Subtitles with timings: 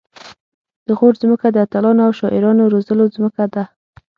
[0.87, 3.63] د غور ځمکه د اتلانو او شاعرانو د روزلو ځمکه ده